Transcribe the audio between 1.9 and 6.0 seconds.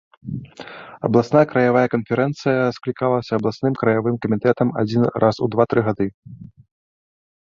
канферэнцыя склікаліся абласным, краявым камітэтам адзін раз у два-тры